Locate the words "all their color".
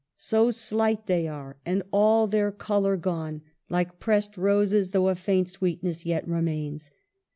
1.91-2.97